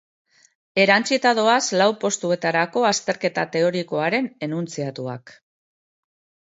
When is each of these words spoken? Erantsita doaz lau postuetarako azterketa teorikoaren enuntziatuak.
Erantsita 0.83 1.33
doaz 1.39 1.59
lau 1.81 1.87
postuetarako 2.05 2.85
azterketa 2.93 3.47
teorikoaren 3.59 4.33
enuntziatuak. 4.49 5.41